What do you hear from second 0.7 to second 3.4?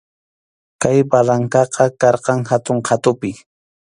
Kay barracaqa karqan hatun qhatupi.